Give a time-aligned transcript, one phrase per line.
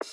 [0.00, 0.06] Right,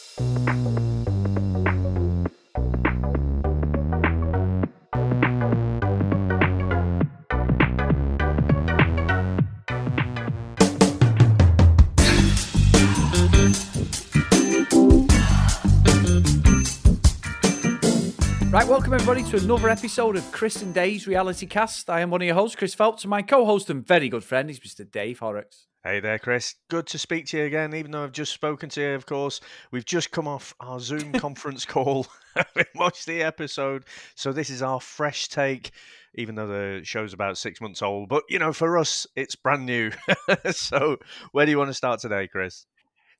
[18.68, 21.92] welcome everybody to another episode of Chris and Dave's Reality Cast.
[21.92, 24.50] I am one of your hosts, Chris Phelps, and my co-host and very good friend
[24.50, 24.90] is Mr.
[24.90, 25.68] Dave Horrocks.
[25.88, 26.56] Hey there, Chris.
[26.68, 29.40] Good to speak to you again, even though I've just spoken to you, of course.
[29.70, 32.08] We've just come off our Zoom conference call.
[32.56, 33.84] we watched the episode.
[34.16, 35.70] So this is our fresh take,
[36.16, 38.10] even though the show's about six months old.
[38.10, 39.92] But, you know, for us, it's brand new.
[40.52, 40.98] so
[41.34, 42.66] where do you want to start today, Chris?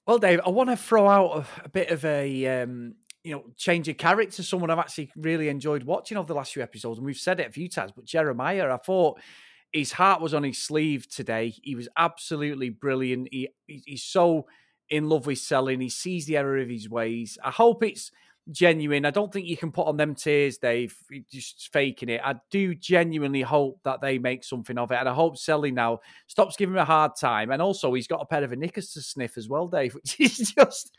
[0.08, 3.44] Well, Dave, I want to throw out a, a bit of a um, you know,
[3.58, 4.42] change of character.
[4.42, 7.48] Someone I've actually really enjoyed watching over the last few episodes, and we've said it
[7.48, 7.92] a few times.
[7.96, 9.20] But Jeremiah, I thought
[9.76, 11.54] his heart was on his sleeve today.
[11.62, 13.28] He was absolutely brilliant.
[13.30, 14.48] He he's so
[14.90, 15.82] in love with Selin.
[15.82, 17.38] He sees the error of his ways.
[17.44, 18.10] I hope it's
[18.52, 19.06] genuine.
[19.06, 20.96] I don't think you can put on them tears, Dave,
[21.30, 22.22] just faking it.
[22.24, 24.98] I do genuinely hope that they make something of it.
[25.00, 27.52] And I hope Selly now stops giving him a hard time.
[27.52, 30.20] And also, he's got a pair of a knickers to sniff as well, Dave, which
[30.22, 30.98] is just.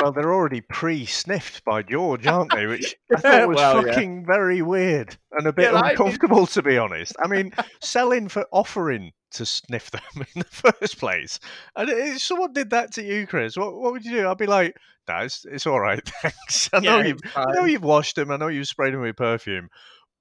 [0.00, 2.66] Well, they're already pre-sniffed by George, aren't they?
[2.66, 4.26] Which I thought was well, fucking yeah.
[4.26, 7.14] very weird and a bit yeah, uncomfortable, to be honest.
[7.22, 7.50] I mean,
[7.82, 11.38] Selin for offering to sniff them in the first place.
[11.76, 14.28] And if someone did that to you, Chris, what, what would you do?
[14.28, 14.76] I'd be like,
[15.08, 16.70] "No, it's, it's all right, thanks.
[16.72, 18.30] I know yeah, you've, I know you've washed them.
[18.30, 19.68] I know you've sprayed them with perfume,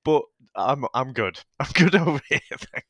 [0.04, 0.24] but
[0.56, 1.40] I'm I'm good.
[1.60, 2.40] I'm good over here.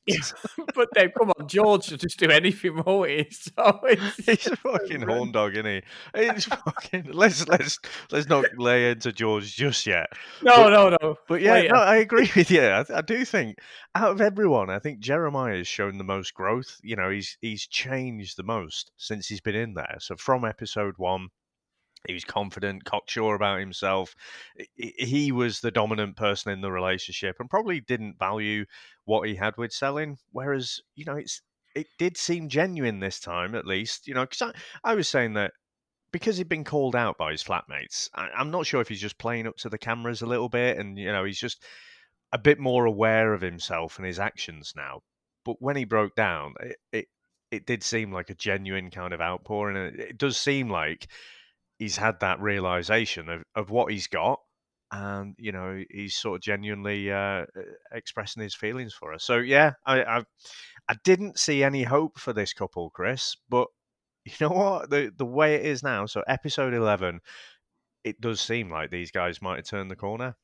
[0.07, 0.33] Thanks.
[0.75, 3.07] but Dave, come on, George should just do anything more.
[3.31, 3.79] So
[4.25, 5.81] he's a fucking horn dog, isn't he?
[6.15, 7.11] He's fucking.
[7.11, 7.79] Let's let's
[8.11, 10.07] let's not lay into George just yet.
[10.41, 11.15] No, but, no, no.
[11.27, 12.63] But yeah, no, uh, I agree with you.
[12.63, 13.57] I, I do think
[13.95, 16.79] out of everyone, I think Jeremiah has shown the most growth.
[16.83, 19.97] You know, he's he's changed the most since he's been in there.
[19.99, 21.29] So from episode one
[22.07, 24.15] he was confident, cocksure about himself.
[24.75, 28.65] He was the dominant person in the relationship and probably didn't value
[29.05, 30.17] what he had with Selin.
[30.31, 31.41] Whereas, you know, it's
[31.75, 34.07] it did seem genuine this time, at least.
[34.07, 35.51] You know, because I, I was saying that
[36.11, 39.17] because he'd been called out by his flatmates, I, I'm not sure if he's just
[39.19, 41.63] playing up to the cameras a little bit and, you know, he's just
[42.31, 45.01] a bit more aware of himself and his actions now.
[45.45, 47.07] But when he broke down, it, it,
[47.51, 49.77] it did seem like a genuine kind of outpouring.
[49.97, 51.07] It does seem like
[51.79, 54.39] he's had that realization of, of what he's got
[54.91, 57.45] and you know he's sort of genuinely uh,
[57.91, 60.23] expressing his feelings for us so yeah I, I,
[60.87, 63.67] I didn't see any hope for this couple chris but
[64.25, 67.19] you know what the the way it is now so episode 11
[68.03, 70.35] it does seem like these guys might have turned the corner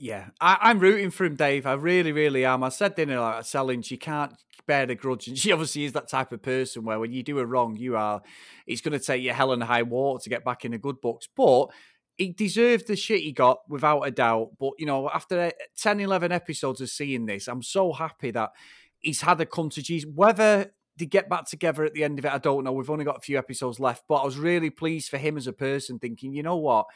[0.00, 1.66] yeah, I, am rooting for him, Dave.
[1.66, 2.64] I really, really am.
[2.64, 4.34] I said dinner like Selin, she can't
[4.66, 7.38] bear the grudge, and she obviously is that type of person where when you do
[7.38, 8.22] a wrong, you are.
[8.66, 11.00] It's going to take you hell and high water to get back in the good
[11.00, 11.68] books, but.
[12.16, 14.50] He deserved the shit he got without a doubt.
[14.60, 18.52] But, you know, after 10, 11 episodes of seeing this, I'm so happy that
[19.00, 20.08] he's had a come to Jesus.
[20.14, 22.70] Whether they get back together at the end of it, I don't know.
[22.70, 25.48] We've only got a few episodes left, but I was really pleased for him as
[25.48, 26.86] a person, thinking, you know what?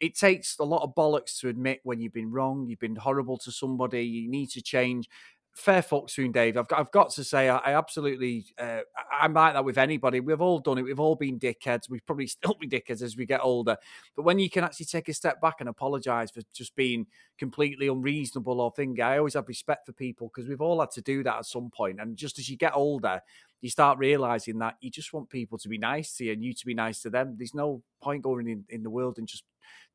[0.00, 3.36] it takes a lot of bollocks to admit when you've been wrong, you've been horrible
[3.38, 5.08] to somebody, you need to change.
[5.58, 6.56] Fair fuck soon, Dave.
[6.56, 10.20] I've got, I've got to say, I, I absolutely, uh, I'm like that with anybody.
[10.20, 10.82] We've all done it.
[10.82, 11.90] We've all been dickheads.
[11.90, 13.76] We've probably still be dickheads as we get older.
[14.14, 17.08] But when you can actually take a step back and apologize for just being
[17.38, 21.02] completely unreasonable or thing, I always have respect for people because we've all had to
[21.02, 22.00] do that at some point.
[22.00, 23.20] And just as you get older,
[23.60, 26.54] you start realizing that you just want people to be nice to you and you
[26.54, 27.34] to be nice to them.
[27.36, 29.42] There's no point going in, in the world and just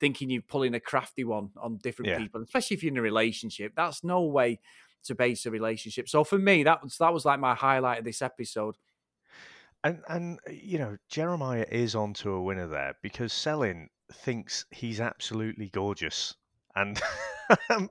[0.02, 2.18] thinking you're pulling a crafty one on different yeah.
[2.18, 3.72] people, especially if you're in a relationship.
[3.78, 4.60] That's no way
[5.06, 6.10] to base a relationship.
[6.10, 8.76] So for me, that was that was like my highlight of this episode.
[9.84, 15.00] And and uh, you know, Jeremiah is onto a winner there because Selin thinks he's
[15.00, 16.36] absolutely gorgeous,
[16.76, 17.02] and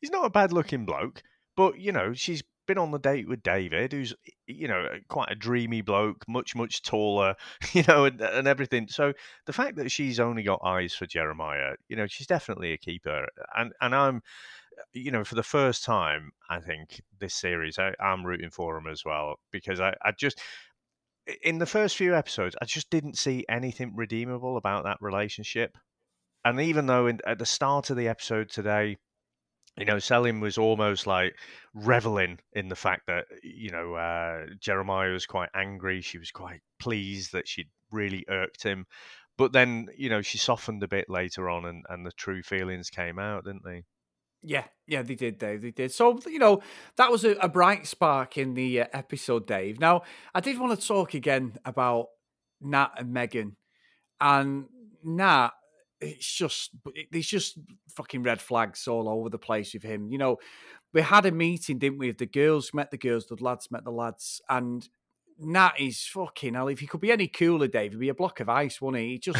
[0.00, 1.22] he's not a bad looking bloke.
[1.56, 4.14] But you know, she's been on the date with David, who's
[4.46, 7.34] you know quite a dreamy bloke, much much taller,
[7.72, 8.88] you know, and, and everything.
[8.88, 9.12] So
[9.46, 13.26] the fact that she's only got eyes for Jeremiah, you know, she's definitely a keeper.
[13.56, 14.22] And and I'm,
[14.92, 18.86] you know, for the first time, I think this series, I, am rooting for him
[18.86, 20.40] as well because I, I just
[21.42, 25.78] in the first few episodes, I just didn't see anything redeemable about that relationship.
[26.44, 28.96] And even though in, at the start of the episode today,
[29.76, 31.34] you know, Selin was almost like
[31.74, 36.00] reveling in the fact that, you know, uh, Jeremiah was quite angry.
[36.02, 38.86] She was quite pleased that she'd really irked him.
[39.38, 42.90] But then, you know, she softened a bit later on and, and the true feelings
[42.90, 43.84] came out, didn't they?
[44.42, 45.62] Yeah, yeah, they did, Dave.
[45.62, 45.92] They did.
[45.92, 46.62] So, you know,
[46.96, 49.78] that was a, a bright spark in the uh, episode, Dave.
[49.78, 50.02] Now,
[50.34, 52.08] I did want to talk again about
[52.60, 53.56] Nat and Megan
[54.22, 54.66] and
[55.04, 55.50] Nat,
[56.00, 56.70] it's just
[57.10, 57.58] there's just
[57.90, 60.08] fucking red flags all over the place with him.
[60.08, 60.36] You know,
[60.94, 62.10] we had a meeting, didn't we?
[62.12, 64.88] The girls met the girls, the lads met the lads, and
[65.38, 66.68] Nat is fucking hell.
[66.68, 69.10] If he could be any cooler, Dave, he'd be a block of ice, wouldn't he?
[69.10, 69.38] he just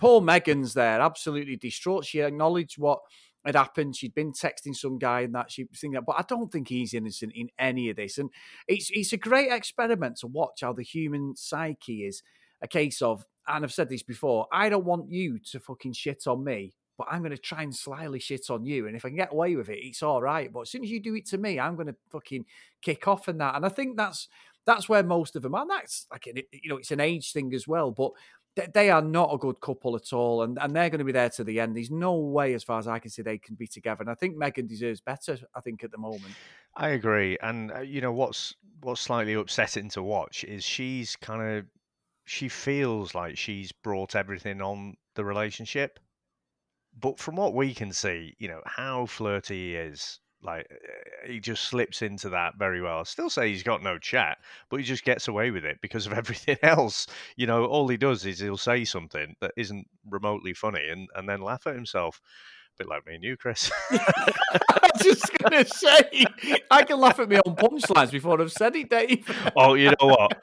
[0.00, 2.04] poor Megan's there, absolutely distraught.
[2.04, 3.00] She acknowledged what
[3.44, 3.96] had happened.
[3.96, 6.68] She'd been texting some guy and that she was thinking, that, but I don't think
[6.68, 8.18] he's innocent in any of this.
[8.18, 8.30] And
[8.68, 12.22] it's it's a great experiment to watch how the human psyche is
[12.62, 16.26] a case of, and I've said this before, I don't want you to fucking shit
[16.26, 18.86] on me, but I'm going to try and slyly shit on you.
[18.86, 20.52] And if I can get away with it, it's all right.
[20.52, 22.44] But as soon as you do it to me, I'm going to fucking
[22.82, 23.56] kick off and that.
[23.56, 24.28] And I think that's
[24.66, 25.62] that's where most of them are.
[25.62, 27.90] And that's like, you know, it's an age thing as well.
[27.90, 28.12] But
[28.72, 31.30] they are not a good couple at all, and, and they're going to be there
[31.30, 31.76] to the end.
[31.76, 34.02] There's no way, as far as I can see, they can be together.
[34.02, 35.38] And I think Megan deserves better.
[35.54, 36.34] I think at the moment.
[36.76, 41.58] I agree, and uh, you know what's what's slightly upsetting to watch is she's kind
[41.58, 41.66] of
[42.24, 45.98] she feels like she's brought everything on the relationship,
[46.98, 51.40] but from what we can see, you know how flirty he is like eh, he
[51.40, 53.00] just slips into that very well.
[53.00, 54.38] I still say he's got no chat,
[54.68, 57.06] but he just gets away with it because of everything else.
[57.36, 61.28] You know, all he does is he'll say something that isn't remotely funny and, and
[61.28, 62.20] then laugh at himself
[62.80, 63.70] bit like me and you, Chris.
[63.90, 66.24] I was just gonna say,
[66.70, 69.28] I can laugh at my own punchlines before I've said it, Dave.
[69.54, 70.42] oh, you know what?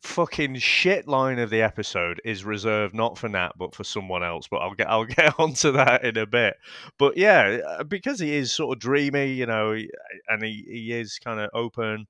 [0.00, 4.48] Fucking shit line of the episode is reserved not for Nat but for someone else.
[4.48, 6.56] But I'll get I'll get onto that in a bit.
[6.98, 9.72] But yeah, uh, because he is sort of dreamy, you know,
[10.28, 12.06] and he he is kind of open.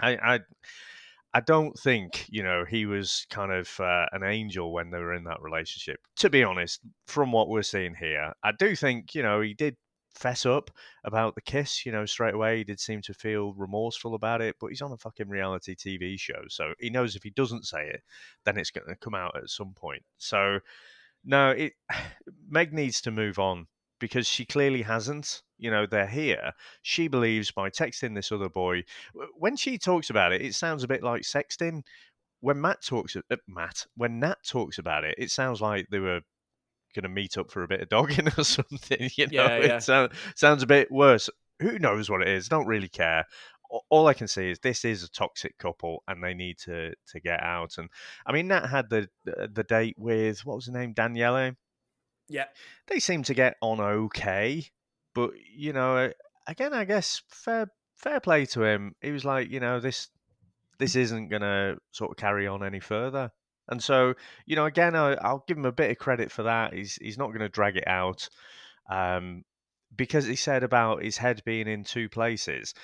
[0.00, 0.40] I I
[1.34, 5.14] I don't think you know he was kind of uh, an angel when they were
[5.14, 5.98] in that relationship.
[6.18, 9.76] To be honest, from what we're seeing here, I do think you know he did
[10.14, 10.70] fess up
[11.02, 11.84] about the kiss.
[11.84, 14.54] You know, straight away he did seem to feel remorseful about it.
[14.60, 17.88] But he's on a fucking reality TV show, so he knows if he doesn't say
[17.88, 18.02] it,
[18.44, 20.04] then it's going to come out at some point.
[20.18, 20.60] So
[21.24, 21.72] no, it
[22.48, 23.66] Meg needs to move on
[24.04, 25.40] because she clearly hasn't.
[25.56, 26.52] You know, they're here.
[26.82, 28.84] She believes by texting this other boy.
[29.38, 31.80] When she talks about it, it sounds a bit like sexting.
[32.40, 36.20] When Matt talks, uh, Matt, when Nat talks about it, it sounds like they were
[36.94, 39.08] going to meet up for a bit of dogging or something.
[39.16, 39.76] You know, yeah, yeah.
[39.76, 41.30] it sound, sounds a bit worse.
[41.60, 42.46] Who knows what it is?
[42.46, 43.24] Don't really care.
[43.88, 47.20] All I can say is this is a toxic couple, and they need to to
[47.20, 47.78] get out.
[47.78, 47.88] And
[48.26, 51.54] I mean, Nat had the the date with what was the name, Danielle
[52.28, 52.46] yeah.
[52.86, 54.66] They seem to get on okay,
[55.14, 56.10] but you know,
[56.46, 58.94] again, I guess fair fair play to him.
[59.00, 60.08] He was like, you know, this
[60.78, 63.30] this isn't gonna sort of carry on any further.
[63.68, 64.14] And so,
[64.46, 66.74] you know, again, I, will give him a bit of credit for that.
[66.74, 68.28] He's he's not going to drag it out,
[68.90, 69.44] um,
[69.96, 72.74] because he said about his head being in two places.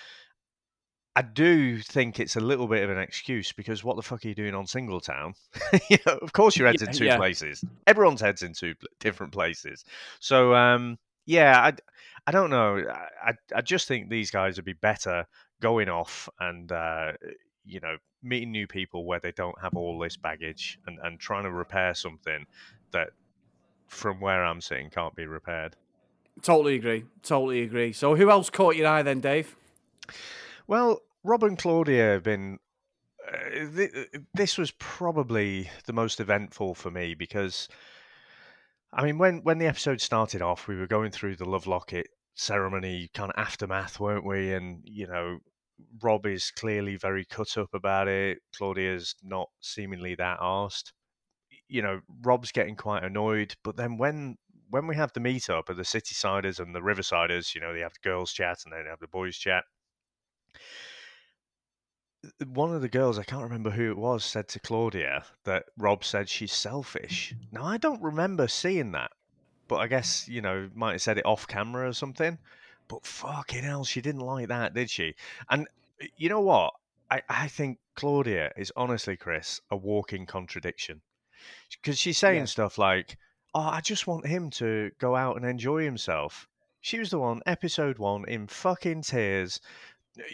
[1.16, 4.28] I do think it's a little bit of an excuse because what the fuck are
[4.28, 5.34] you doing on Singletown?
[5.90, 7.16] you know, of course, your head's yeah, in two yeah.
[7.16, 7.64] places.
[7.86, 9.84] Everyone's head's in two different places.
[10.20, 11.72] So, um, yeah, I,
[12.26, 12.84] I don't know.
[13.24, 15.26] I, I just think these guys would be better
[15.60, 17.12] going off and, uh,
[17.64, 21.44] you know, meeting new people where they don't have all this baggage and, and trying
[21.44, 22.46] to repair something
[22.92, 23.08] that,
[23.88, 25.74] from where I'm sitting, can't be repaired.
[26.42, 27.04] Totally agree.
[27.22, 27.92] Totally agree.
[27.92, 29.56] So, who else caught your eye then, Dave?
[30.70, 32.60] Well, Rob and Claudia have been.
[33.26, 37.68] Uh, th- this was probably the most eventful for me because,
[38.92, 42.06] I mean, when when the episode started off, we were going through the love locket
[42.36, 44.52] ceremony kind of aftermath, weren't we?
[44.54, 45.40] And you know,
[46.00, 48.38] Rob is clearly very cut up about it.
[48.56, 50.92] Claudia's not seemingly that arsed.
[51.66, 53.56] You know, Rob's getting quite annoyed.
[53.64, 54.36] But then when
[54.68, 57.80] when we have the meetup of the City Siders and the Riversiders, you know, they
[57.80, 59.64] have the girls' chat and then they have the boys' chat
[62.24, 65.66] Uh, one of the girls, I can't remember who it was, said to Claudia that
[65.76, 67.34] Rob said she's selfish.
[67.52, 69.10] Now, I don't remember seeing that,
[69.68, 72.38] but I guess, you know, might have said it off camera or something.
[72.88, 75.14] But fucking hell, she didn't like that, did she?
[75.48, 75.68] And
[76.16, 76.74] you know what?
[77.10, 81.00] I, I think Claudia is honestly, Chris, a walking contradiction.
[81.70, 82.44] Because she's saying yeah.
[82.46, 83.16] stuff like,
[83.54, 86.48] oh, I just want him to go out and enjoy himself.
[86.80, 89.60] She was the one, episode one, in fucking tears,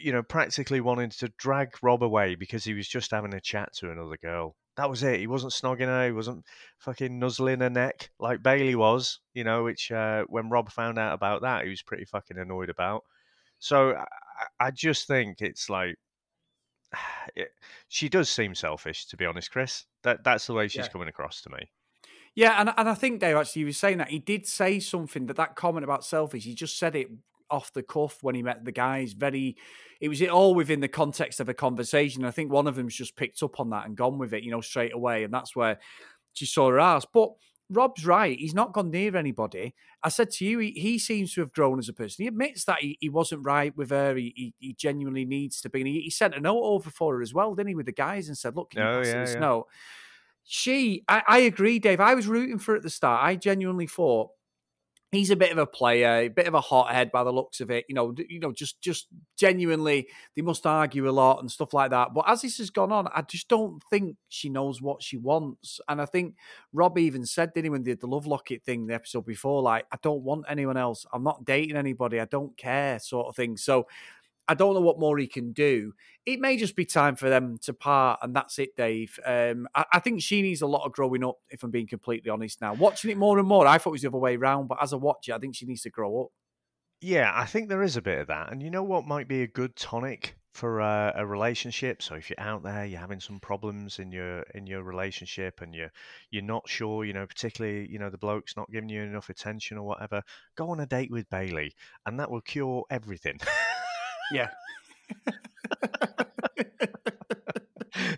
[0.01, 3.73] you know, practically wanting to drag Rob away because he was just having a chat
[3.75, 4.57] to another girl.
[4.77, 5.21] That was it.
[5.21, 6.07] He wasn't snogging her.
[6.07, 6.45] He wasn't
[6.79, 11.15] fucking nuzzling her neck like Bailey was, you know, which uh, when Rob found out
[11.15, 13.05] about that, he was pretty fucking annoyed about.
[13.59, 15.97] So I, I just think it's like,
[17.37, 17.49] it,
[17.89, 19.85] she does seem selfish, to be honest, Chris.
[20.03, 20.89] That That's the way she's yeah.
[20.89, 21.71] coming across to me.
[22.35, 25.37] Yeah, and, and I think Dave actually was saying that he did say something that
[25.37, 26.45] that comment about selfish.
[26.45, 27.09] He just said it
[27.51, 29.13] off the cuff when he met the guys.
[29.13, 29.57] Very,
[30.01, 32.25] it was all within the context of a conversation.
[32.25, 34.51] I think one of them's just picked up on that and gone with it, you
[34.51, 35.25] know, straight away.
[35.25, 35.79] And that's where
[36.33, 37.07] she saw her ass.
[37.13, 37.31] But
[37.69, 38.39] Rob's right.
[38.39, 39.75] He's not gone near anybody.
[40.03, 42.23] I said to you, he, he seems to have grown as a person.
[42.23, 44.15] He admits that he, he wasn't right with her.
[44.15, 45.81] He, he, he genuinely needs to be.
[45.81, 47.93] And he, he, sent a note over for her as well, didn't he, with the
[47.93, 49.41] guys and said, look, can you oh, pass yeah, this yeah.
[49.41, 49.67] note?
[50.45, 51.99] She, I, I agree, Dave.
[51.99, 53.25] I was rooting for her at the start.
[53.25, 54.31] I genuinely thought
[55.13, 57.71] he's a bit of a player, a bit of a hothead by the looks of
[57.71, 57.85] it.
[57.89, 59.07] You know, you know, just just
[59.39, 62.13] genuinely, they must argue a lot and stuff like that.
[62.15, 65.81] But as this has gone on, I just don't think she knows what she wants.
[65.89, 66.35] And I think
[66.73, 69.63] Rob even said, didn't he, when they did the love locket thing the episode before,
[69.63, 71.07] like, I don't want anyone else.
[71.13, 72.21] I'm not dating anybody.
[72.21, 73.57] I don't care, sort of thing.
[73.57, 73.87] So
[74.49, 75.93] I don't know what more he can do.
[76.25, 79.19] It may just be time for them to part, and that's it, Dave.
[79.25, 82.31] Um, I, I, think she needs a lot of growing up, if I'm being completely
[82.31, 82.75] honest now.
[82.75, 84.93] Watching it more and more, I thought it was the other way around, but as
[84.93, 86.29] a watcher, I think she needs to grow up.
[87.03, 88.51] Yeah, I think there is a bit of that.
[88.51, 92.03] And you know what might be a good tonic for a, a relationship?
[92.03, 95.75] So if you're out there, you're having some problems in your in your relationship and
[95.75, 95.93] you're
[96.31, 99.77] you're not sure, you know, particularly, you know, the bloke's not giving you enough attention
[99.77, 100.23] or whatever,
[100.57, 101.75] go on a date with Bailey
[102.07, 103.39] and that will cure everything.
[104.33, 104.49] Yeah.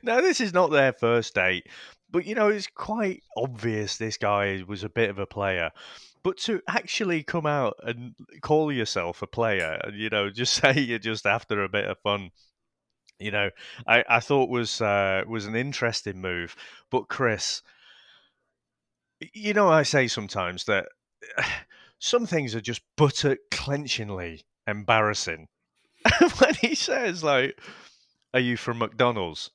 [0.02, 1.66] now, this is not their first date,
[2.10, 5.70] but you know, it's quite obvious this guy was a bit of a player.
[6.22, 10.78] But to actually come out and call yourself a player and, you know, just say
[10.78, 12.30] you're just after a bit of fun,
[13.18, 13.50] you know,
[13.86, 16.56] I, I thought was uh, was an interesting move.
[16.90, 17.62] But Chris,
[19.34, 20.86] you know, I say sometimes that
[21.98, 25.48] some things are just butter clenchingly embarrassing
[26.38, 27.60] when he says like,
[28.34, 29.50] "Are you from McDonald's?"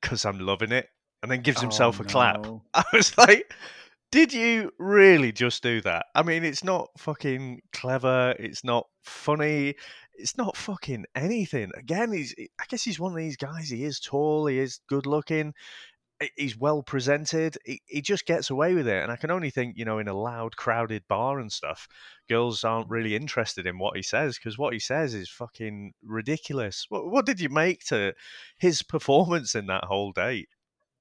[0.00, 0.88] Because I'm loving it,
[1.22, 2.46] and then gives oh, himself oh, a clap.
[2.74, 3.52] I was like,
[4.10, 8.34] "Did you really just do that?" I mean, it's not fucking clever.
[8.38, 9.74] It's not funny.
[10.14, 11.70] It's not fucking anything.
[11.76, 12.34] Again, he's.
[12.38, 13.68] I guess he's one of these guys.
[13.68, 14.46] He is tall.
[14.46, 15.54] He is good looking
[16.36, 17.56] he's well presented.
[17.64, 19.02] He, he just gets away with it.
[19.02, 21.88] And I can only think, you know, in a loud, crowded bar and stuff,
[22.28, 26.86] girls aren't really interested in what he says because what he says is fucking ridiculous.
[26.88, 28.14] What, what did you make to
[28.58, 30.48] his performance in that whole date?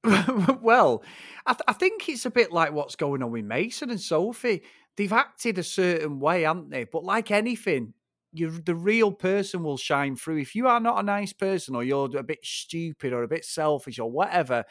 [0.62, 1.04] well,
[1.46, 4.64] I, th- I, think it's a bit like what's going on with Mason and Sophie.
[4.98, 6.86] They've acted a certain way, haven't they?
[6.86, 7.94] But like anything,
[8.34, 10.38] the real person will shine through.
[10.38, 13.46] If you are not a nice person, or you're a bit stupid, or a bit
[13.46, 14.64] selfish, or whatever,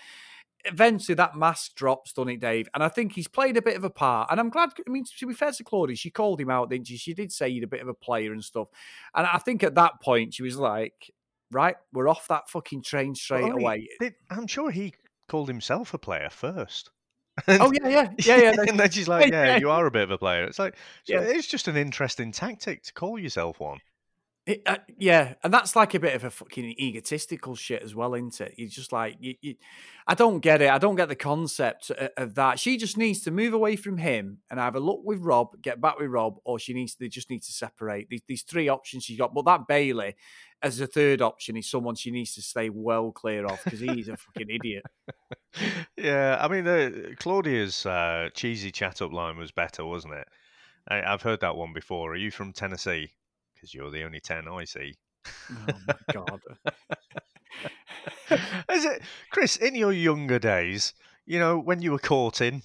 [0.64, 2.68] eventually that mask drops, doesn't it, Dave?
[2.74, 4.30] And I think he's played a bit of a part.
[4.30, 6.88] And I'm glad, I mean, to be fair to Claudia, she called him out, didn't
[6.88, 6.96] she?
[6.96, 8.68] She did say he's a bit of a player and stuff.
[9.14, 11.10] And I think at that point, she was like,
[11.50, 13.88] right, we're off that fucking train straight well, away.
[14.00, 14.94] He, I'm sure he
[15.28, 16.90] called himself a player first.
[17.48, 18.54] oh yeah, yeah, yeah, yeah.
[18.68, 20.76] and then she's like, "Yeah, you are a bit of a player." It's like,
[21.06, 21.20] yeah.
[21.20, 23.78] it's just an interesting tactic to call yourself one.
[24.50, 28.14] It, uh, yeah, and that's like a bit of a fucking egotistical shit as well,
[28.14, 28.54] isn't it?
[28.56, 29.54] You're just like, you, you,
[30.08, 30.70] I don't get it.
[30.70, 32.58] I don't get the concept of, of, that.
[32.58, 36.00] She just needs to move away from him and either look with Rob, get back
[36.00, 36.96] with Rob, or she needs.
[36.96, 38.08] They just need to separate.
[38.08, 40.16] These, these three options she's got, but that Bailey
[40.62, 44.08] as a third option is someone she needs to stay well clear of because he's
[44.08, 44.84] a fucking idiot.
[45.96, 50.28] Yeah, I mean, the, Claudia's uh, cheesy chat up line was better, wasn't it?
[50.88, 52.12] I, I've heard that one before.
[52.12, 53.10] Are you from Tennessee?
[53.60, 54.94] Because you're the only 10 I see.
[55.52, 56.40] Oh my God.
[58.72, 60.94] Is it, Chris, in your younger days,
[61.26, 62.62] you know, when you were courting,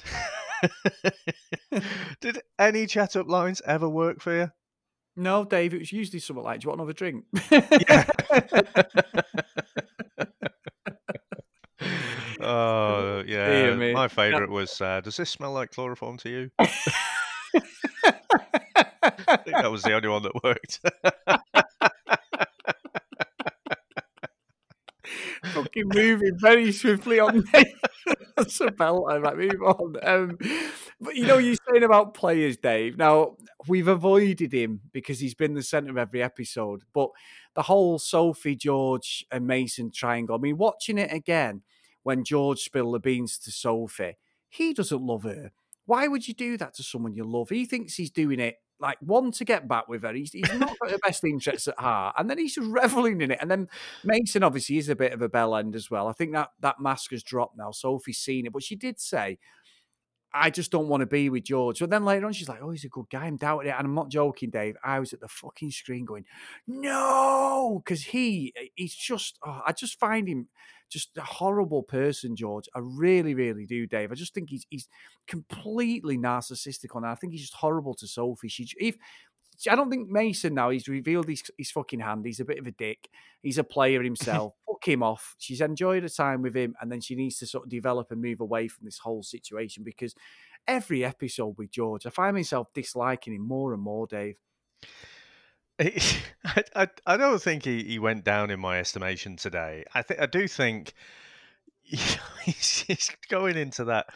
[2.21, 4.51] did any chat up lines ever work for you?
[5.17, 7.25] No, Dave, it was usually something like, do you want another drink?
[12.41, 13.75] oh, yeah.
[13.93, 16.49] My favourite was, uh, does this smell like chloroform to you?
[19.27, 20.79] I think that was the only one that worked.
[25.53, 27.75] Fucking moving very swiftly on me.
[28.37, 29.95] That's a move on.
[30.03, 30.37] Um,
[30.99, 32.97] but you know, you're saying about players, Dave.
[32.97, 36.83] Now we've avoided him because he's been the centre of every episode.
[36.93, 37.09] But
[37.53, 40.35] the whole Sophie, George, and Mason triangle.
[40.35, 41.61] I mean, watching it again
[42.03, 44.17] when George spilled the beans to Sophie,
[44.49, 45.51] he doesn't love her.
[45.85, 47.49] Why would you do that to someone you love?
[47.49, 50.13] He thinks he's doing it like one to get back with her.
[50.13, 53.31] He's, he's not got the best interests at heart, and then he's just reveling in
[53.31, 53.39] it.
[53.41, 53.67] And then
[54.03, 56.07] Mason obviously is a bit of a bell end as well.
[56.07, 57.71] I think that that mask has dropped now.
[57.71, 59.37] Sophie's seen it, but she did say,
[60.35, 62.71] "I just don't want to be with George." But then later on, she's like, "Oh,
[62.71, 64.75] he's a good guy." I'm doubting it, and I'm not joking, Dave.
[64.83, 66.25] I was at the fucking screen going,
[66.67, 69.39] "No," because he eh, he's just.
[69.45, 70.47] Oh, I just find him
[70.89, 72.69] just a horrible person, George.
[72.75, 74.11] I really, really do, Dave.
[74.11, 74.87] I just think he's he's
[75.27, 77.11] completely narcissistic on that.
[77.11, 78.49] I think he's just horrible to Sophie.
[78.49, 78.97] She if
[79.69, 80.69] I don't think Mason now.
[80.69, 82.25] He's revealed his his fucking hand.
[82.25, 83.09] He's a bit of a dick.
[83.41, 84.53] He's a player himself.
[84.67, 85.35] Fuck him off.
[85.37, 88.21] She's enjoyed her time with him, and then she needs to sort of develop and
[88.21, 90.15] move away from this whole situation because
[90.67, 94.07] every episode with George, I find myself disliking him more and more.
[94.07, 94.35] Dave.
[95.79, 99.83] I, I, I don't think he, he went down in my estimation today.
[99.93, 100.93] I think I do think
[101.83, 104.07] he's, he's going into that.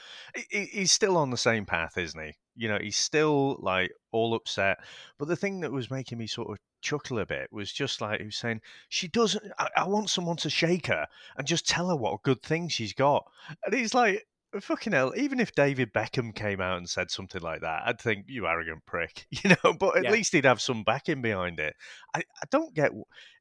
[0.50, 2.34] He's still on the same path, isn't he?
[2.60, 4.80] You know, he's still like all upset.
[5.18, 8.20] But the thing that was making me sort of chuckle a bit was just like
[8.20, 9.52] he was saying, "She doesn't.
[9.58, 12.68] I, I want someone to shake her and just tell her what a good thing
[12.68, 13.26] she's got."
[13.66, 14.26] And he's like,
[14.60, 18.26] fucking hell, even if David Beckham came out and said something like that, I'd think,
[18.28, 20.12] you arrogant prick, you know, but at yeah.
[20.12, 21.76] least he'd have some backing behind it.
[22.16, 22.92] I, I don't get,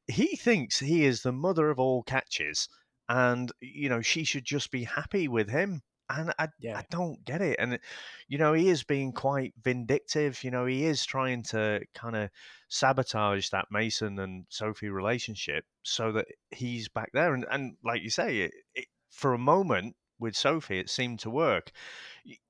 [0.07, 2.69] he thinks he is the mother of all catches
[3.07, 5.81] and, you know, she should just be happy with him.
[6.09, 6.77] And I, yeah.
[6.77, 7.57] I don't get it.
[7.59, 7.79] And,
[8.27, 10.43] you know, he is being quite vindictive.
[10.43, 12.29] You know, he is trying to kind of
[12.67, 17.33] sabotage that Mason and Sophie relationship so that he's back there.
[17.33, 21.29] And, and like you say, it, it, for a moment, with Sophie, it seemed to
[21.29, 21.71] work.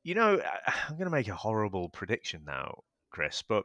[0.04, 3.64] You know, I'm going to make a horrible prediction now, Chris, but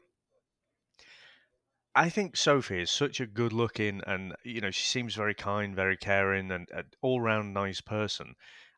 [1.95, 5.75] I think Sophie is such a good looking and, you know, she seems very kind,
[5.75, 8.35] very caring, and an all round nice person.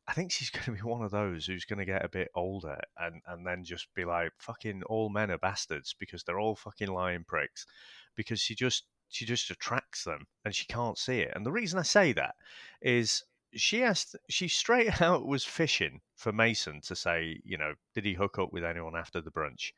[0.08, 2.30] I think she's going to be one of those who's going to get a bit
[2.34, 6.56] older and, and then just be like, fucking all men are bastards because they're all
[6.56, 7.66] fucking lying pricks.
[8.14, 11.32] Because she just she just attracts them and she can't see it.
[11.34, 12.34] And the reason I say that
[12.80, 13.22] is
[13.54, 18.14] she asked she straight out was fishing for Mason to say, you know, did he
[18.14, 19.72] hook up with anyone after the brunch?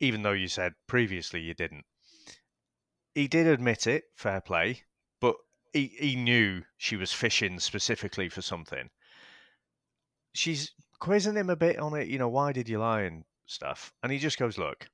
[0.00, 1.84] Even though you said previously you didn't.
[3.14, 4.82] He did admit it, fair play,
[5.20, 5.36] but
[5.72, 8.88] he, he knew she was fishing specifically for something.
[10.34, 13.92] She's quizzing him a bit on it, you know, why did you lie and stuff.
[14.02, 14.88] And he just goes, Look,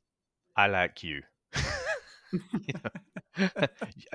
[0.57, 1.23] I like you.
[2.33, 3.49] you,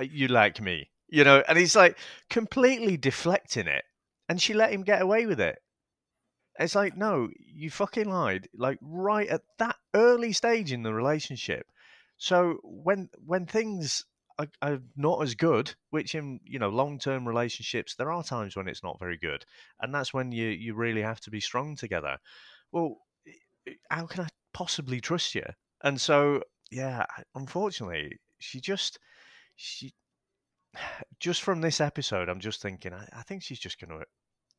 [0.00, 1.96] you like me you know, and he's like
[2.28, 3.84] completely deflecting it,
[4.28, 5.60] and she let him get away with it.
[6.58, 11.66] It's like, no, you fucking lied, like right at that early stage in the relationship.
[12.16, 14.04] So when when things
[14.38, 18.56] are, are not as good, which in you know long term relationships there are times
[18.56, 19.44] when it's not very good,
[19.80, 22.18] and that's when you you really have to be strong together.
[22.72, 22.98] Well,
[23.90, 25.46] how can I possibly trust you?
[25.82, 28.98] And so yeah, unfortunately, she just
[29.56, 29.92] she
[31.20, 34.04] just from this episode, I'm just thinking, I, I think she's just going to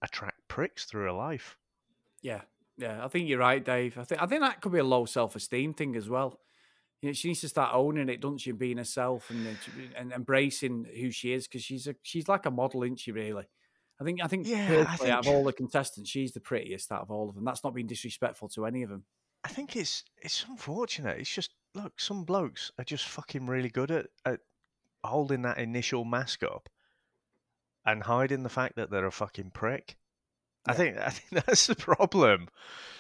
[0.02, 1.58] attract pricks through her life.
[2.22, 2.42] Yeah,
[2.78, 3.98] yeah, I think you're right, Dave.
[3.98, 6.40] I think I think that could be a low self esteem thing as well.
[7.02, 8.52] You know, she needs to start owning it, doesn't she?
[8.52, 9.52] Being herself and uh,
[9.98, 13.12] and embracing who she is because she's a she's like a model, isn't she?
[13.12, 13.46] Really.
[14.00, 15.12] I think I think yeah, I think...
[15.12, 17.46] out of all the contestants, she's the prettiest out of all of them.
[17.46, 19.04] That's not being disrespectful to any of them.
[19.44, 21.20] I think it's it's unfortunate.
[21.20, 24.40] It's just look, some blokes are just fucking really good at, at
[25.04, 26.70] holding that initial mask up
[27.86, 29.98] and hiding the fact that they're a fucking prick.
[30.66, 30.74] Yeah.
[30.74, 32.48] I think I think that's the problem.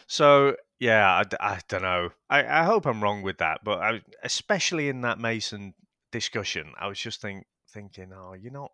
[0.08, 2.10] So yeah, I, I don't know.
[2.30, 5.74] I, I hope I'm wrong with that, but I, especially in that Mason
[6.12, 8.70] discussion, I was just think, thinking, oh, you know,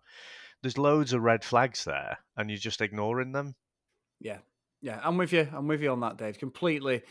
[0.61, 3.55] there's loads of red flags there, and you're just ignoring them.
[4.19, 4.39] Yeah,
[4.81, 5.47] yeah, I'm with you.
[5.53, 6.39] I'm with you on that, Dave.
[6.39, 7.03] Completely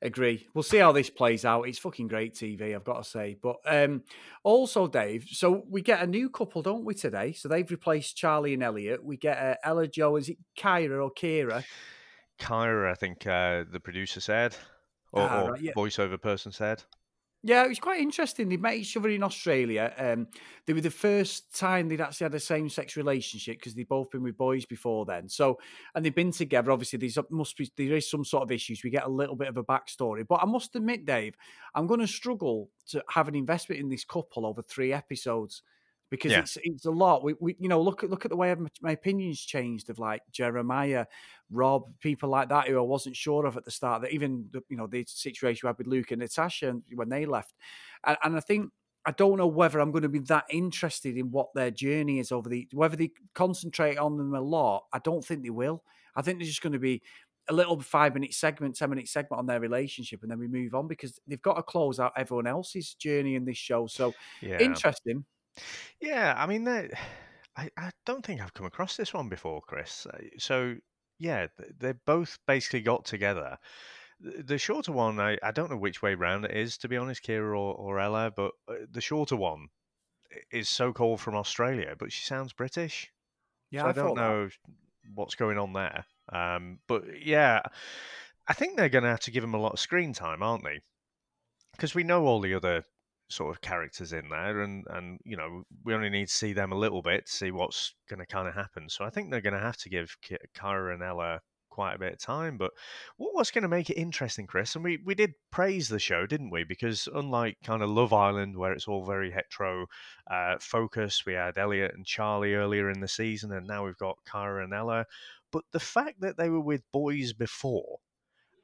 [0.00, 0.46] agree.
[0.54, 1.62] We'll see how this plays out.
[1.62, 3.36] It's fucking great TV, I've got to say.
[3.40, 4.02] But um,
[4.44, 7.32] also, Dave, so we get a new couple, don't we, today?
[7.32, 9.04] So they've replaced Charlie and Elliot.
[9.04, 11.64] We get uh, Ella Jo, is it Kyra or Kira?
[12.38, 14.56] Kyra, I think uh, the producer said,
[15.12, 15.72] or, ah, or yeah.
[15.76, 16.82] voiceover person said.
[17.44, 18.48] Yeah, it was quite interesting.
[18.48, 19.92] They met each other in Australia.
[19.96, 20.26] Um,
[20.66, 24.10] they were the first time they'd actually had a same sex relationship because they'd both
[24.10, 25.28] been with boys before then.
[25.28, 25.60] So,
[25.94, 26.72] and they've been together.
[26.72, 28.82] Obviously, there's must be there is some sort of issues.
[28.82, 31.36] We get a little bit of a backstory, but I must admit, Dave,
[31.76, 35.62] I'm going to struggle to have an investment in this couple over three episodes
[36.10, 36.40] because yeah.
[36.40, 37.22] it's it's a lot.
[37.22, 40.22] We, we you know look at look at the way my opinions changed of like
[40.32, 41.06] Jeremiah,
[41.50, 44.02] Rob, people like that who I wasn't sure of at the start.
[44.02, 47.26] That even the, you know the situation we had with Luke and Natasha when they
[47.26, 47.54] left,
[48.06, 48.70] and, and I think
[49.04, 52.32] I don't know whether I'm going to be that interested in what their journey is
[52.32, 54.84] over the whether they concentrate on them a lot.
[54.92, 55.82] I don't think they will.
[56.16, 57.02] I think they're just going to be
[57.48, 60.74] a little five minute segment, 10 minute segment on their relationship, and then we move
[60.74, 63.86] on because they've got to close out everyone else's journey in this show.
[63.86, 64.58] So yeah.
[64.58, 65.24] interesting.
[66.00, 66.66] Yeah, I mean,
[67.56, 70.06] I I don't think I've come across this one before, Chris.
[70.06, 70.76] Uh, so
[71.18, 73.58] yeah, they both basically got together.
[74.20, 77.22] The shorter one, I, I don't know which way round it is, to be honest,
[77.24, 79.68] Kira or, or Ella, but uh, the shorter one
[80.50, 83.12] is so called from Australia, but she sounds British.
[83.70, 84.52] Yeah, so I, I don't know that.
[85.14, 86.04] what's going on there.
[86.32, 87.62] Um, but yeah,
[88.46, 90.64] I think they're going to have to give him a lot of screen time, aren't
[90.64, 90.80] they?
[91.72, 92.84] Because we know all the other
[93.28, 96.72] sort of characters in there, and and you know we only need to see them
[96.72, 98.88] a little bit to see what's going to kind of happen.
[98.88, 100.16] So I think they're going to have to give
[100.56, 101.40] Kyra and Ella
[101.78, 102.56] quite a bit of time.
[102.56, 102.72] But
[103.18, 104.74] what what's going to make it interesting, Chris?
[104.74, 106.64] And we we did praise the show, didn't we?
[106.64, 109.86] Because unlike kind of Love Island, where it's all very hetero
[110.30, 114.18] uh, focused, we had Elliot and Charlie earlier in the season, and now we've got
[114.28, 115.06] Kyra and Ella.
[115.52, 117.98] But the fact that they were with boys before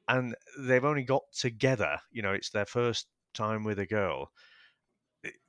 [0.07, 4.29] and they've only got together, you know, it's their first time with a girl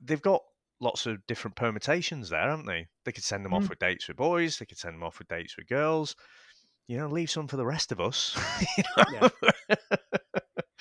[0.01, 0.41] they've got
[0.79, 2.87] lots of different permutations there, haven't they?
[3.05, 3.57] They could send them mm.
[3.57, 4.57] off with dates with boys.
[4.57, 6.15] They could send them off with dates with girls.
[6.87, 8.37] You know, leave some for the rest of us.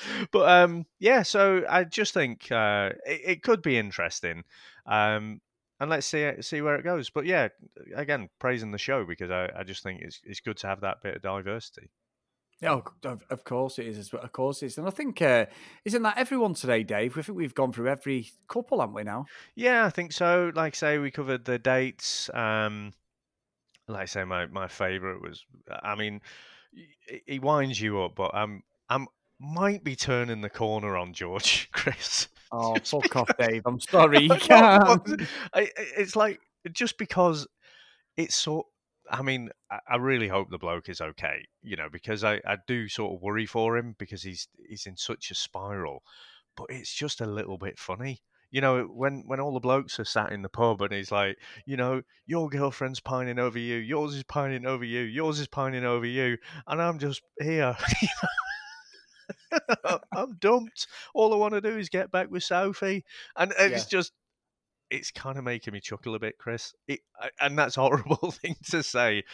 [0.31, 4.45] but um, yeah, so I just think uh, it, it, could be interesting,
[4.87, 5.41] um,
[5.81, 7.11] and let's see see where it goes.
[7.11, 7.49] But yeah,
[7.95, 11.03] again, praising the show because I, I just think it's it's good to have that
[11.03, 11.91] bit of diversity.
[12.62, 14.12] Oh, of, of course it is.
[14.12, 14.79] Of course it is.
[14.79, 15.47] And I think, uh,
[15.85, 17.19] isn't that everyone today, Dave?
[17.19, 19.27] I think we've gone through every couple, haven't we, now?
[19.55, 20.51] Yeah, I think so.
[20.55, 22.31] Like I say, we covered the dates.
[22.33, 22.92] Um,
[23.88, 25.45] like I say, my, my favourite was,
[25.83, 26.23] I mean,
[27.27, 29.07] he winds you up, but I'm, I'm
[29.38, 32.29] might be turning the corner on George, Chris.
[32.53, 33.29] Oh, fuck because...
[33.29, 33.62] off, Dave.
[33.66, 34.21] I'm sorry.
[34.29, 35.23] You can't.
[35.55, 36.40] It's like,
[36.73, 37.47] just because
[38.16, 38.66] it's so
[39.11, 42.88] I mean, I really hope the bloke is okay, you know, because I, I do
[42.88, 46.03] sort of worry for him because he's he's in such a spiral.
[46.57, 48.23] But it's just a little bit funny.
[48.51, 51.37] You know, when when all the blokes are sat in the pub and he's like,
[51.66, 55.85] you know, your girlfriend's pining over you, yours is pining over you, yours is pining
[55.85, 57.77] over you, and I'm just here.
[60.12, 60.87] I'm dumped.
[61.14, 63.05] All I want to do is get back with Sophie,
[63.37, 63.99] and it's yeah.
[63.99, 64.12] just
[64.90, 66.72] it's kind of making me chuckle a bit, Chris.
[66.88, 67.01] It,
[67.40, 69.25] and that's a horrible thing to say,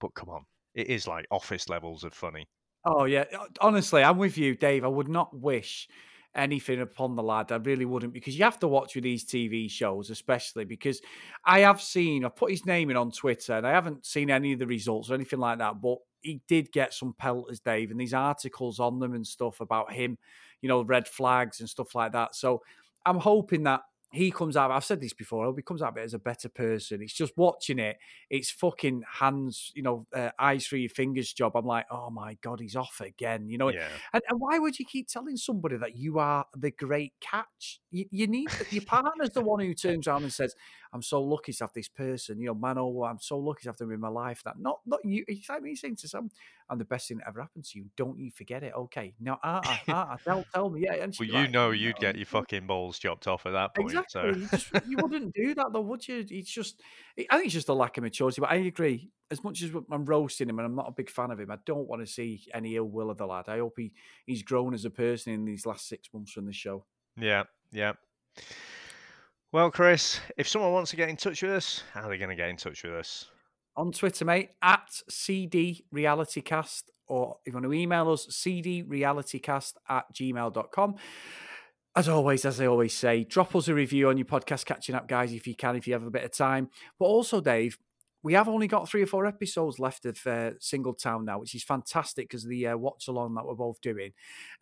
[0.00, 0.44] but come on,
[0.74, 2.48] it is like office levels of funny.
[2.84, 4.84] Oh yeah, uh, honestly, I'm with you, Dave.
[4.84, 5.88] I would not wish
[6.34, 7.50] anything upon the lad.
[7.50, 11.00] I really wouldn't because you have to watch with these TV shows, especially because
[11.44, 14.52] I have seen, I've put his name in on Twitter and I haven't seen any
[14.52, 18.00] of the results or anything like that, but he did get some pelters, Dave, and
[18.00, 20.18] these articles on them and stuff about him,
[20.60, 22.34] you know, red flags and stuff like that.
[22.34, 22.62] So
[23.04, 24.70] I'm hoping that he comes out.
[24.70, 25.52] I've said this before.
[25.54, 27.02] He comes out of it as a better person.
[27.02, 27.98] It's just watching it.
[28.30, 31.52] It's fucking hands, you know, uh, eyes through your fingers job.
[31.54, 33.48] I'm like, oh my god, he's off again.
[33.48, 33.88] You know, yeah.
[34.14, 37.80] and, and why would you keep telling somebody that you are the great catch?
[37.90, 40.54] You, you need your partner's the one who turns around and says,
[40.92, 43.70] "I'm so lucky to have this person." You know, man, oh, I'm so lucky to
[43.70, 44.42] have them in my life.
[44.44, 45.24] That not not you.
[45.28, 46.30] It's like me saying to some,
[46.70, 48.72] "I'm the best thing that ever happened to you." Don't you forget it?
[48.74, 50.94] Okay, now, ah, ah, ah, tell, tell me, yeah.
[50.94, 53.90] And well, you like, know, you'd get your fucking balls chopped off at that point.
[53.90, 53.97] Exactly.
[54.08, 54.26] So.
[54.26, 56.24] You, just, you, wouldn't do that though, would you?
[56.28, 56.80] It's just,
[57.18, 58.40] I think it's just a lack of maturity.
[58.40, 59.10] But I agree.
[59.30, 61.58] As much as I'm roasting him and I'm not a big fan of him, I
[61.66, 63.44] don't want to see any ill will of the lad.
[63.48, 63.92] I hope he,
[64.24, 66.86] he's grown as a person in these last six months from the show.
[67.20, 67.92] Yeah, yeah.
[69.50, 72.30] Well, Chris, if someone wants to get in touch with us, how are they going
[72.30, 73.30] to get in touch with us?
[73.76, 80.04] On Twitter, mate, at CD Realitycast, or if you want to email us, cdrealitycast at
[80.12, 80.96] gmail.com.
[81.96, 85.08] As always, as I always say, drop us a review on your podcast catching up,
[85.08, 86.68] guys, if you can, if you have a bit of time.
[86.98, 87.76] But also, Dave,
[88.22, 91.64] we have only got three or four episodes left of uh, Singletown now, which is
[91.64, 94.12] fantastic because the uh, watch along that we're both doing.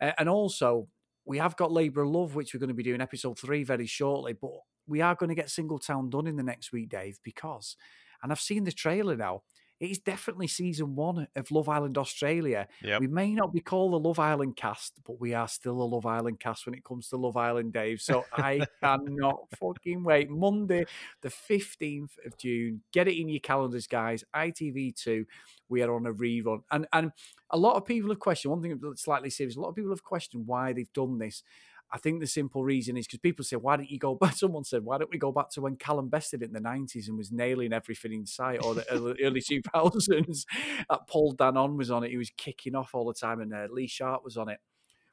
[0.01, 0.87] Uh, and also,
[1.25, 4.33] we have got Labour Love, which we're going to be doing episode three very shortly.
[4.33, 4.51] But
[4.87, 7.75] we are going to get Single Town done in the next week, Dave, because,
[8.23, 9.43] and I've seen the trailer now,
[9.79, 12.67] it is definitely season one of Love Island Australia.
[12.81, 13.01] Yep.
[13.01, 16.05] We may not be called the Love Island cast, but we are still a Love
[16.05, 18.01] Island cast when it comes to Love Island, Dave.
[18.01, 20.29] So I cannot fucking wait.
[20.29, 20.85] Monday,
[21.21, 22.81] the 15th of June.
[22.91, 24.23] Get it in your calendars, guys.
[24.35, 25.25] ITV2,
[25.69, 26.61] we are on a rerun.
[26.71, 27.11] And and
[27.51, 29.91] a lot of people have questioned, one thing that's slightly serious, a lot of people
[29.91, 31.43] have questioned why they've done this.
[31.91, 34.33] I think the simple reason is because people say, why don't you go back?
[34.35, 36.59] Someone said, why don't we go back to when Callum Best did it in the
[36.59, 38.85] 90s and was nailing everything in sight or the
[39.21, 39.41] early
[39.73, 40.43] 2000s?
[40.89, 42.11] That Paul Danan was on it.
[42.11, 44.59] He was kicking off all the time and uh, Lee Sharpe was on it.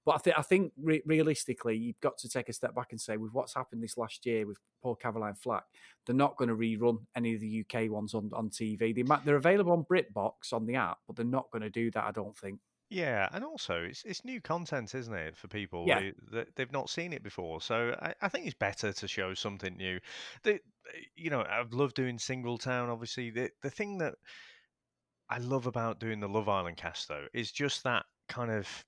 [0.05, 3.01] But I, th- I think re- realistically, you've got to take a step back and
[3.01, 5.65] say, with what's happened this last year with Paul Caroline Flack,
[6.05, 8.95] they're not going to rerun any of the UK ones on, on TV.
[8.95, 11.91] They might, they're available on BritBox on the app, but they're not going to do
[11.93, 12.61] that, I don't think.
[12.90, 16.05] Yeah, and also it's it's new content, isn't it, for people Yeah.
[16.31, 17.61] that they've not seen it before.
[17.61, 20.01] So I, I think it's better to show something new.
[20.42, 20.61] The
[21.14, 22.88] you know I've loved doing Singletown.
[22.88, 24.16] Obviously, the the thing that
[25.29, 28.85] I love about doing the Love Island cast though is just that kind of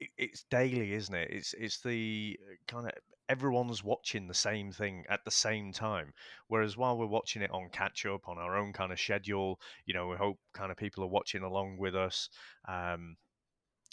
[0.00, 1.30] it's daily, isn't it?
[1.30, 2.92] It's it's the uh, kind of
[3.28, 6.12] everyone's watching the same thing at the same time.
[6.48, 9.94] Whereas while we're watching it on catch up on our own kind of schedule, you
[9.94, 12.30] know, we hope kind of people are watching along with us.
[12.68, 13.16] Um,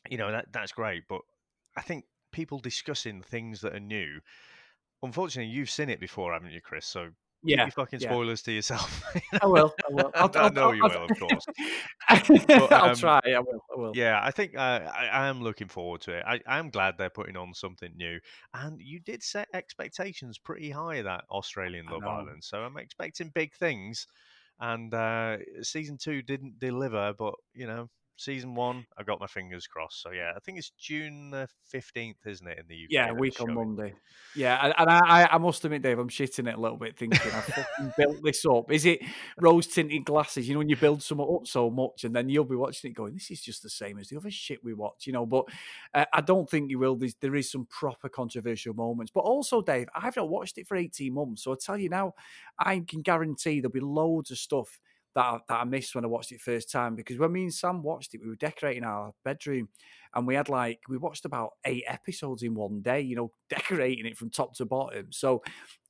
[0.09, 1.21] you know that that's great, but
[1.77, 4.19] I think people discussing things that are new
[5.03, 6.85] unfortunately, you've seen it before, haven't you, Chris?
[6.85, 7.09] So
[7.43, 8.07] yeah, fucking yeah.
[8.09, 9.03] spoilers to yourself.
[9.41, 9.73] I will.
[9.89, 10.11] I will.
[10.15, 11.45] I'll, I know I'll, you I'll, will, of course.
[12.71, 13.19] I'll um, try.
[13.25, 13.63] I will.
[13.75, 13.91] I will.
[13.95, 16.23] Yeah, I think uh, I, I am looking forward to it.
[16.25, 18.19] I, I am glad they're putting on something new.
[18.53, 22.03] And you did set expectations pretty high that Australian Love.
[22.03, 24.07] Island, so I'm expecting big things.
[24.59, 29.67] And uh, season two didn't deliver, but you know, season one, I got my fingers
[29.67, 30.01] crossed.
[30.01, 32.87] So yeah, I think it's June the fifteenth, isn't it, in the UK?
[32.89, 33.53] Yeah, week on?
[33.53, 33.93] Monday.
[34.35, 37.41] Yeah, and, I, I must admit, Dave, I'm shitting it a little bit, thinking I
[37.41, 38.71] fucking built this up.
[38.71, 39.01] Is it
[39.39, 40.47] rose tinted glasses?
[40.47, 42.95] You know, when you build something up so much, and then you'll be watching it
[42.95, 45.25] going, "This is just the same as the other shit we watch," you know.
[45.25, 45.45] But
[45.93, 46.95] uh, I don't think you will.
[46.95, 50.77] There's, there is some proper controversial moments, but also, Dave, I've not watched it for
[50.77, 52.13] 18 months, so I tell you now,
[52.59, 54.79] I can guarantee there'll be loads of stuff
[55.15, 56.95] that I, that I missed when I watched it first time.
[56.95, 59.69] Because when me and Sam watched it, we were decorating our bedroom,
[60.15, 63.01] and we had like we watched about eight episodes in one day.
[63.01, 65.07] You know, decorating it from top to bottom.
[65.11, 65.43] So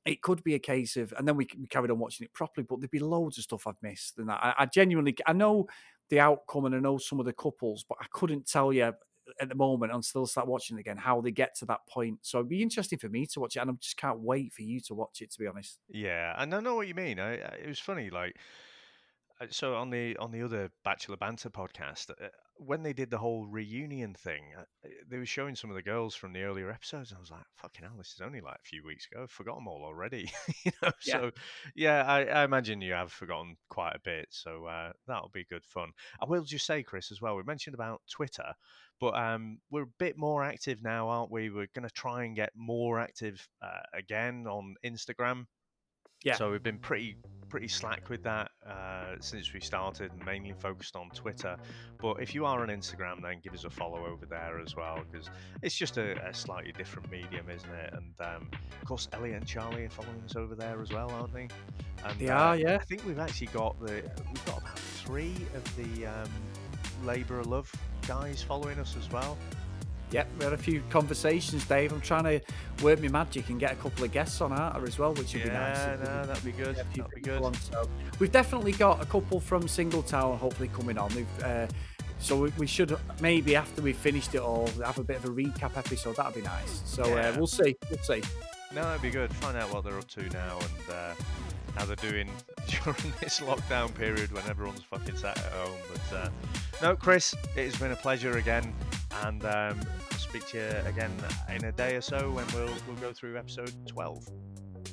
[0.04, 2.66] it could be a case of, and then we, we carried on watching it properly.
[2.68, 5.66] But there'd be loads of stuff I've missed, and I, I genuinely I know
[6.10, 8.92] the outcome and I know some of the couples, but I couldn't tell you
[9.40, 12.18] at the moment and still start watching again how they get to that point.
[12.22, 14.62] So it'd be interesting for me to watch it, and I just can't wait for
[14.62, 15.30] you to watch it.
[15.32, 15.78] To be honest.
[15.88, 17.18] Yeah, and I know what you mean.
[17.18, 18.36] I, it was funny, like
[19.50, 23.46] so on the on the other Bachelor Banter podcast, uh, when they did the whole
[23.46, 27.10] reunion thing, uh, uh, they were showing some of the girls from the earlier episodes.
[27.10, 29.22] And I was like, "Fucking hell, this is only like a few weeks ago.
[29.24, 30.30] I've forgotten them all already."
[30.64, 31.14] you know, Yeah.
[31.14, 31.30] so
[31.74, 34.28] yeah, I, I imagine you have forgotten quite a bit.
[34.30, 35.90] So uh, that'll be good fun.
[36.20, 37.36] I will just say, Chris, as well.
[37.36, 38.52] We mentioned about Twitter,
[39.00, 41.50] but um, we're a bit more active now, aren't we?
[41.50, 45.46] We're going to try and get more active uh, again on Instagram.
[46.24, 46.34] Yeah.
[46.34, 47.16] So we've been pretty
[47.50, 51.56] pretty slack with that uh, since we started, and mainly focused on Twitter.
[51.98, 54.98] But if you are on Instagram, then give us a follow over there as well,
[55.08, 55.30] because
[55.62, 57.94] it's just a, a slightly different medium, isn't it?
[57.94, 58.50] And um,
[58.82, 61.48] of course, Elliot and Charlie are following us over there as well, aren't they?
[62.04, 62.74] And, They uh, are, yeah.
[62.74, 66.30] I think we've actually got the we've got about three of the um,
[67.04, 67.72] Labour of Love
[68.08, 69.38] guys following us as well.
[70.14, 71.92] Yep, we had a few conversations, Dave.
[71.92, 72.40] I'm trying to
[72.84, 75.42] work my magic and get a couple of guests on Arter as well, which would
[75.42, 75.76] be nice.
[75.76, 76.76] Yeah, no, that'd be good.
[76.76, 77.42] That'd be good.
[77.42, 77.52] on.
[77.54, 77.88] So
[78.20, 81.12] we've definitely got a couple from Singletown hopefully coming on.
[81.16, 81.66] We've, uh,
[82.20, 85.30] so we, we should maybe after we've finished it all have a bit of a
[85.30, 86.14] recap episode.
[86.14, 86.82] That'd be nice.
[86.84, 87.30] So Yeah.
[87.30, 87.74] uh, we'll see.
[87.90, 88.22] We'll see.
[88.72, 89.32] No, that'd be good.
[89.34, 91.14] Find out what they're up to now and uh,
[91.76, 92.30] how they're doing
[92.66, 95.76] during this lockdown period when everyone's fucking sat at home.
[95.92, 96.28] But uh,
[96.82, 98.74] no, Chris, it has been a pleasure again,
[99.24, 99.80] and um,
[100.12, 101.12] I'll speak to you again
[101.54, 104.26] in a day or so when we'll we'll go through episode twelve.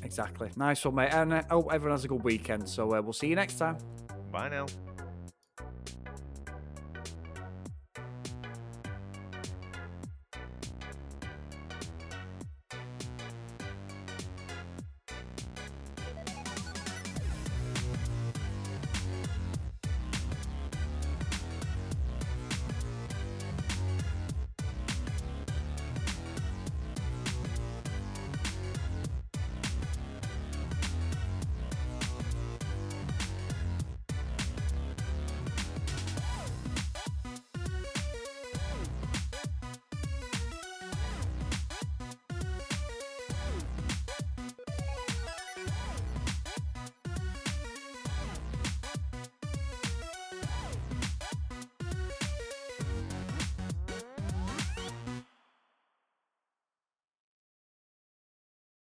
[0.04, 0.50] Exactly.
[0.56, 1.14] Nice one, mate.
[1.14, 2.68] And uh, I hope everyone has a good weekend.
[2.68, 3.78] So uh, we'll see you next time.
[4.32, 4.66] Bye now.